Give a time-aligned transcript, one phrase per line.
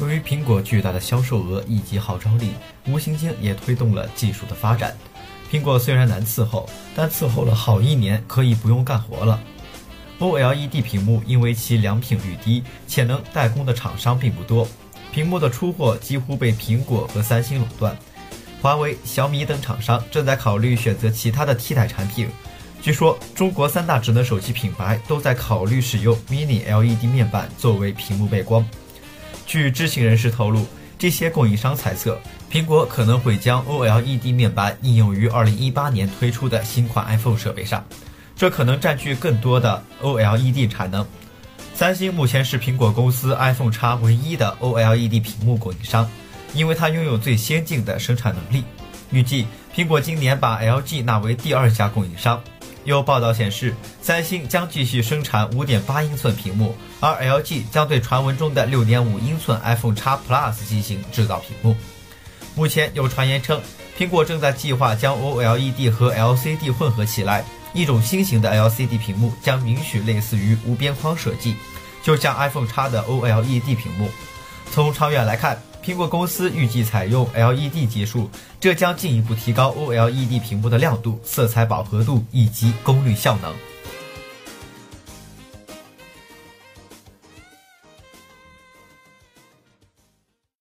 [0.00, 2.50] 由于苹果巨大的销售额以及号召力，
[2.86, 4.96] 无形间也推动了技术的发展。
[5.50, 9.40] 苹果虽然难伺候，但伺候了好一年，可以不用干活了。
[10.18, 14.66] OLED 屏幕因为其良品率低，且能代工的厂商并不多，
[15.12, 17.96] 屏幕的出货几乎被苹果和三星垄断。
[18.60, 22.28] 华为、小米等厂商正在考虑选择其他的替代产品。
[22.80, 28.66] 据说，中国三大智能手机品牌都在考虑使用 Mini LED 面板作为屏幕背光。
[29.46, 30.66] 据知情人士透露，
[30.98, 32.18] 这些供应商猜测，
[32.50, 37.84] 苹果可能会将 OLED 面板应用于2018年推出的新款 iPhone 设备上。
[38.36, 41.06] 这可能占据更多的 OLED 产能。
[41.72, 46.08] 三星目前是苹果公司 iPhone X 唯一的 OLED 屏幕供应商，
[46.52, 48.64] 因为它拥有最先进的生产能力。
[49.10, 52.42] 预计苹果今年把 LG 纳为第二家供应商。
[52.84, 61.74] 有报道显示，三星将继续生产5.8英寸屏幕，而 LG 将对传闻中的6.5英寸 iPhone X Plus 进行制造屏幕。
[62.54, 63.60] 目前有传言称，
[63.98, 67.44] 苹果正在计划将 OLED 和 LCD 混合起来。
[67.72, 71.56] 一种新型的 LCD 屏幕将允许类似于无边框设计，
[72.04, 74.08] 就像 iPhone X 的 OLED 屏幕。
[74.70, 83.73] 从长远来看，苹果公司预计采用 LED 技术，这将进一步提高 OLED 屏幕的亮度、色彩饱和度以及功率效能。